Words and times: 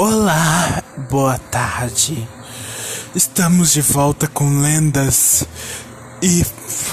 Olá, 0.00 0.80
boa 1.10 1.36
tarde. 1.50 2.28
Estamos 3.16 3.72
de 3.72 3.80
volta 3.80 4.28
com 4.28 4.60
lendas 4.60 5.42
e 6.22 6.46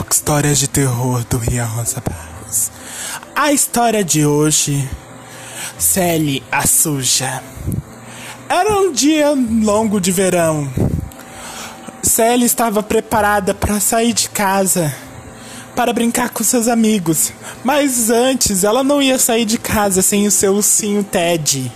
histórias 0.10 0.58
de 0.58 0.68
terror 0.68 1.24
do 1.30 1.38
Ria 1.38 1.66
Rosa 1.66 2.02
Barros. 2.02 2.72
A 3.36 3.54
história 3.54 4.04
de 4.04 4.26
hoje, 4.26 4.90
Sally 5.78 6.42
a 6.52 6.66
Suja. 6.66 7.44
Era 8.50 8.76
um 8.80 8.92
dia 8.92 9.36
longo 9.62 10.02
de 10.02 10.12
verão. 10.12 10.68
Sally 12.02 12.46
estava 12.46 12.82
preparada 12.82 13.54
para 13.54 13.80
sair 13.80 14.14
de 14.14 14.30
casa 14.30 14.92
para 15.76 15.94
brincar 15.94 16.32
com 16.32 16.44
seus 16.44 16.68
amigos, 16.68 17.32
mas 17.64 18.10
antes 18.10 18.64
ela 18.64 18.84
não 18.84 19.00
ia 19.00 19.20
sair 19.20 19.46
de 19.46 19.60
casa 19.60 20.02
sem 20.02 20.26
o 20.26 20.32
seu 20.32 20.56
ursinho 20.56 21.04
Ted. 21.04 21.72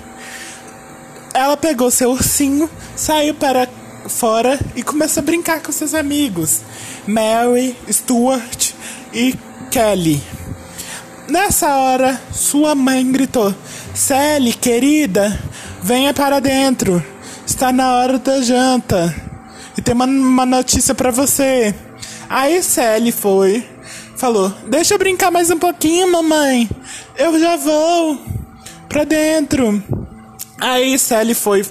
Ela 1.40 1.56
pegou 1.56 1.90
seu 1.90 2.12
ursinho, 2.12 2.70
saiu 2.98 3.34
para 3.34 3.66
fora 4.10 4.60
e 4.76 4.84
começou 4.84 5.22
a 5.22 5.26
brincar 5.26 5.62
com 5.62 5.72
seus 5.72 5.94
amigos, 5.94 6.60
Mary, 7.08 7.78
Stuart 7.90 8.74
e 9.14 9.34
Kelly. 9.72 10.22
Nessa 11.30 11.74
hora, 11.78 12.22
sua 12.34 12.76
mãe 12.76 13.10
gritou: 13.10 13.56
Sally, 13.96 14.52
querida, 14.52 15.42
venha 15.82 16.14
para 16.14 16.42
dentro. 16.42 17.02
Está 17.48 17.72
na 17.72 17.96
hora 17.96 18.20
da 18.20 18.42
janta. 18.42 19.16
E 19.78 19.82
tem 19.82 19.96
uma, 19.96 20.08
uma 20.08 20.46
notícia 20.46 20.94
para 20.94 21.10
você. 21.10 21.74
Aí 22.30 22.62
Sally 22.62 23.14
foi, 23.14 23.66
falou: 24.18 24.54
Deixa 24.68 24.94
eu 24.94 25.00
brincar 25.00 25.32
mais 25.32 25.50
um 25.50 25.58
pouquinho, 25.58 26.12
mamãe. 26.12 26.70
Eu 27.18 27.40
já 27.40 27.56
vou 27.56 28.20
pra 28.90 29.06
dentro. 29.06 29.99
Aí 30.60 30.98
Sally 31.00 31.34
foi 31.34 31.66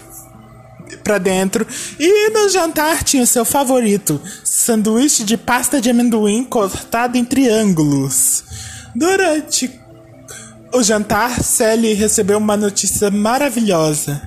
pra 1.05 1.19
dentro 1.19 1.67
e 1.99 2.31
no 2.31 2.49
jantar 2.49 3.03
tinha 3.03 3.23
o 3.23 3.27
seu 3.27 3.45
favorito: 3.45 4.21
sanduíche 4.45 5.25
de 5.25 5.37
pasta 5.37 5.81
de 5.81 5.91
amendoim 5.91 6.45
cortado 6.45 7.17
em 7.17 7.25
triângulos. 7.25 8.45
Durante 8.95 9.79
o 10.73 10.83
jantar, 10.83 11.43
Sally 11.43 11.95
recebeu 11.95 12.39
uma 12.39 12.57
notícia 12.57 13.11
maravilhosa. 13.11 14.23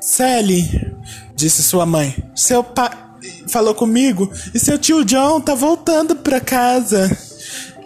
Sally, 0.00 0.94
disse 1.34 1.62
sua 1.62 1.86
mãe, 1.86 2.14
seu 2.34 2.62
pai 2.62 2.90
falou 3.48 3.74
comigo 3.74 4.30
e 4.52 4.58
seu 4.58 4.78
tio 4.78 5.04
John 5.04 5.40
tá 5.40 5.54
voltando 5.54 6.16
pra 6.16 6.40
casa. 6.40 7.10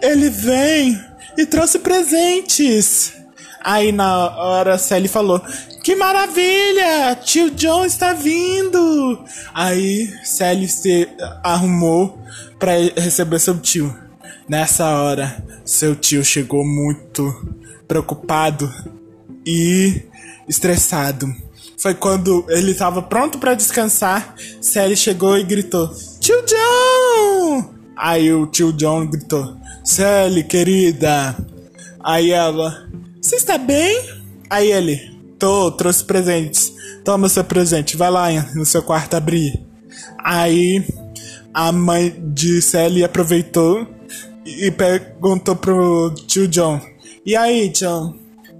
Ele 0.01 0.29
vem 0.29 0.99
e 1.37 1.45
trouxe 1.45 1.79
presentes. 1.79 3.13
Aí 3.69 3.91
na 3.91 4.35
hora 4.35 4.79
Sally 4.79 5.07
falou: 5.07 5.39
Que 5.83 5.95
maravilha! 5.95 7.15
Tio 7.23 7.51
John 7.51 7.85
está 7.85 8.13
vindo! 8.13 9.23
Aí 9.53 10.11
Sally 10.23 10.67
se 10.67 11.07
arrumou 11.43 12.19
para 12.57 12.71
receber 12.97 13.37
seu 13.37 13.59
tio. 13.59 13.95
Nessa 14.47 14.89
hora, 14.89 15.45
seu 15.63 15.95
tio 15.95 16.23
chegou 16.25 16.65
muito 16.65 17.31
preocupado 17.87 18.73
e 19.45 20.01
estressado. 20.47 21.27
Foi 21.77 21.93
quando 21.93 22.43
ele 22.49 22.71
estava 22.71 23.03
pronto 23.03 23.37
para 23.37 23.53
descansar, 23.53 24.33
Sally 24.59 24.97
chegou 24.97 25.37
e 25.37 25.43
gritou: 25.43 25.91
Tio 26.19 26.43
John! 26.43 27.75
Aí 27.95 28.33
o 28.33 28.47
tio 28.47 28.73
John 28.73 29.05
gritou: 29.05 29.55
Sally, 29.83 30.43
querida. 30.43 31.37
Aí 32.03 32.31
ela: 32.31 32.89
Você 33.21 33.35
está 33.35 33.57
bem? 33.57 34.01
Aí 34.49 34.71
ele: 34.71 35.17
Tô, 35.37 35.71
trouxe 35.71 36.03
presentes. 36.03 36.73
Toma 37.03 37.29
seu 37.29 37.43
presente, 37.43 37.97
vai 37.97 38.09
lá 38.09 38.27
no 38.55 38.65
seu 38.65 38.81
quarto 38.83 39.15
abrir. 39.15 39.65
Aí 40.23 40.85
a 41.53 41.71
mãe 41.71 42.13
de 42.33 42.61
Sally 42.61 43.03
aproveitou 43.03 43.87
e 44.45 44.71
perguntou 44.71 45.55
pro 45.55 46.13
tio 46.27 46.47
John: 46.47 46.79
E 47.25 47.35
aí, 47.35 47.69
John, 47.69 48.15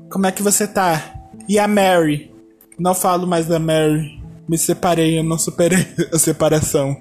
como 0.10 0.26
é 0.26 0.32
que 0.32 0.44
você 0.44 0.68
tá? 0.68 1.16
E 1.48 1.58
a 1.58 1.68
Mary? 1.68 2.32
Não 2.78 2.94
falo 2.94 3.26
mais 3.26 3.46
da 3.46 3.60
Mary. 3.60 4.20
Me 4.48 4.58
separei, 4.58 5.20
eu 5.20 5.24
não 5.24 5.38
superei 5.38 5.86
a 6.12 6.18
separação. 6.18 6.98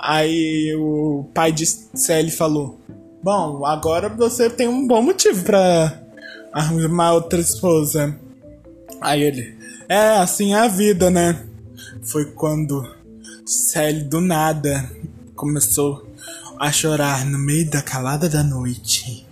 Aí 0.00 0.74
o 0.76 1.28
pai 1.34 1.52
de 1.52 1.66
Sally 1.66 2.30
falou: 2.30 2.80
Bom, 3.22 3.64
agora 3.64 4.08
você 4.08 4.50
tem 4.50 4.66
um 4.66 4.86
bom 4.86 5.02
motivo 5.02 5.44
pra 5.44 6.07
arrumar 6.58 7.12
outra 7.12 7.40
esposa. 7.40 8.18
Aí 9.00 9.22
ele: 9.22 9.56
É, 9.88 10.18
assim 10.18 10.54
é 10.54 10.58
a 10.58 10.68
vida, 10.68 11.10
né? 11.10 11.44
Foi 12.02 12.26
quando 12.32 12.82
Sally 13.46 14.04
do 14.04 14.20
nada 14.20 14.90
começou 15.34 16.06
a 16.58 16.72
chorar 16.72 17.24
no 17.24 17.38
meio 17.38 17.70
da 17.70 17.80
calada 17.80 18.28
da 18.28 18.42
noite. 18.42 19.26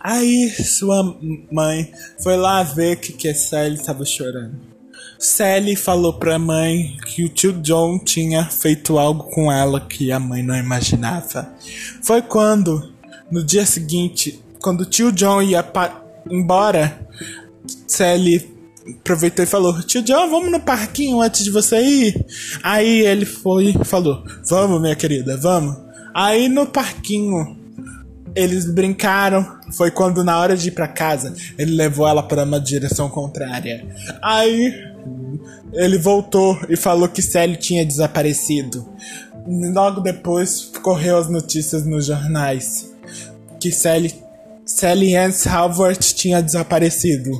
Aí 0.00 0.50
sua 0.50 1.16
mãe 1.50 1.92
foi 2.20 2.36
lá 2.36 2.62
ver 2.62 2.96
que, 2.96 3.12
que 3.12 3.28
a 3.28 3.34
Sally 3.34 3.74
estava 3.74 4.04
chorando. 4.04 4.72
Sally 5.18 5.76
falou 5.76 6.14
pra 6.14 6.38
mãe 6.38 6.96
que 7.06 7.24
o 7.24 7.28
tio 7.28 7.52
John 7.60 8.00
tinha 8.00 8.44
feito 8.46 8.98
algo 8.98 9.24
com 9.30 9.52
ela 9.52 9.80
que 9.80 10.10
a 10.10 10.18
mãe 10.18 10.42
não 10.42 10.56
imaginava. 10.56 11.54
Foi 12.02 12.20
quando, 12.20 12.92
no 13.30 13.44
dia 13.44 13.64
seguinte, 13.64 14.42
quando 14.60 14.80
o 14.80 14.86
tio 14.86 15.12
John 15.12 15.40
ia 15.40 15.62
embora, 16.30 17.06
Sally 17.86 18.50
aproveitou 19.00 19.44
e 19.44 19.48
falou: 19.48 19.80
Tio 19.82 20.02
John, 20.02 20.28
vamos 20.28 20.50
no 20.50 20.60
parquinho 20.60 21.20
antes 21.20 21.44
de 21.44 21.50
você 21.50 21.80
ir? 21.80 22.26
Aí 22.62 23.00
ele 23.00 23.24
foi 23.24 23.74
e 23.80 23.84
falou: 23.84 24.24
Vamos, 24.48 24.80
minha 24.80 24.96
querida, 24.96 25.36
vamos. 25.36 25.76
Aí 26.14 26.48
no 26.48 26.66
parquinho 26.66 27.56
eles 28.34 28.64
brincaram. 28.64 29.60
Foi 29.72 29.90
quando, 29.90 30.24
na 30.24 30.38
hora 30.38 30.56
de 30.56 30.68
ir 30.68 30.72
pra 30.72 30.88
casa, 30.88 31.34
ele 31.58 31.74
levou 31.74 32.06
ela 32.06 32.22
para 32.22 32.44
uma 32.44 32.60
direção 32.60 33.08
contrária. 33.08 33.86
Aí 34.22 34.72
ele 35.72 35.98
voltou 35.98 36.58
e 36.68 36.76
falou 36.76 37.08
que 37.08 37.22
Sally 37.22 37.56
tinha 37.56 37.84
desaparecido. 37.84 38.86
Logo 39.46 40.00
depois, 40.00 40.70
correu 40.82 41.16
as 41.16 41.28
notícias 41.28 41.84
nos 41.84 42.06
jornais 42.06 42.92
que 43.62 43.70
Sally, 43.70 44.12
Sally 44.64 45.16
Ann 45.16 45.32
Halvard 45.46 45.98
tinha 46.14 46.42
desaparecido. 46.42 47.30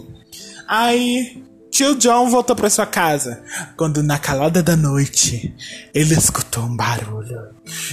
Aí, 0.68 1.42
tio 1.70 1.94
John 1.96 2.30
voltou 2.30 2.56
para 2.56 2.70
sua 2.70 2.86
casa, 2.86 3.42
quando 3.76 4.02
na 4.02 4.18
calada 4.18 4.62
da 4.62 4.76
noite 4.76 5.54
ele 5.94 6.14
escutou 6.14 6.64
um 6.64 6.76
barulho. 6.76 7.50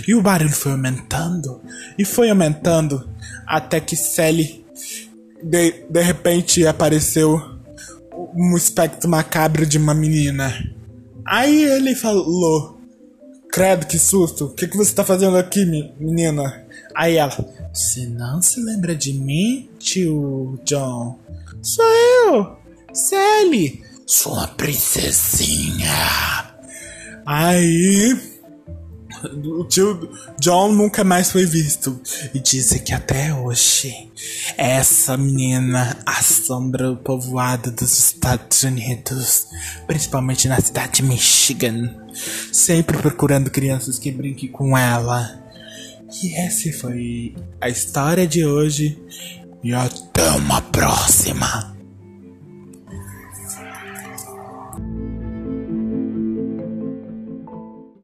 E 0.07 0.15
o 0.15 0.21
barulho 0.21 0.51
foi 0.51 0.71
aumentando 0.71 1.61
e 1.97 2.05
foi 2.05 2.29
aumentando 2.29 3.09
até 3.45 3.79
que 3.79 3.95
Sally 3.95 4.65
de, 5.43 5.85
de 5.89 6.01
repente 6.01 6.65
apareceu 6.67 7.39
um 8.35 8.55
espectro 8.55 9.09
macabro 9.09 9.65
de 9.65 9.77
uma 9.77 9.93
menina. 9.93 10.53
Aí 11.25 11.63
ele 11.63 11.95
falou: 11.95 12.79
Credo, 13.51 13.85
que 13.85 13.97
susto, 13.97 14.45
o 14.45 14.53
que, 14.53 14.67
que 14.67 14.77
você 14.77 14.93
tá 14.93 15.03
fazendo 15.03 15.37
aqui, 15.37 15.65
menina? 15.99 16.65
Aí 16.99 17.15
ela: 17.15 17.31
Você 17.73 18.05
não 18.07 18.41
se 18.41 18.59
lembra 18.59 18.93
de 18.93 19.13
mim, 19.13 19.69
tio 19.79 20.59
John? 20.65 21.17
Sou 21.61 21.85
eu, 21.85 22.57
Sally, 22.93 23.81
sua 24.05 24.47
princesinha. 24.49 25.87
Aí 27.25 28.19
o 29.45 29.63
tio 29.63 30.11
John 30.41 30.73
nunca 30.73 31.05
mais 31.05 31.31
foi 31.31 31.45
visto. 31.45 32.01
E 32.33 32.39
dizem 32.41 32.79
que 32.79 32.93
até 32.93 33.33
hoje 33.33 34.11
essa 34.57 35.15
menina 35.15 35.95
assombra 36.05 36.91
o 36.91 36.97
povoado 36.97 37.71
dos 37.71 37.97
Estados 37.97 38.63
Unidos, 38.63 39.47
principalmente 39.87 40.49
na 40.49 40.59
cidade 40.59 40.95
de 40.95 41.03
Michigan, 41.03 41.95
sempre 42.51 42.97
procurando 42.97 43.49
crianças 43.49 43.97
que 43.97 44.11
brinquem 44.11 44.51
com 44.51 44.77
ela. 44.77 45.47
E 46.23 46.35
essa 46.35 46.71
foi 46.79 47.35
a 47.61 47.69
história 47.69 48.27
de 48.27 48.45
hoje. 48.45 48.97
E 49.63 49.73
até 49.73 50.29
uma 50.31 50.61
próxima! 50.61 51.78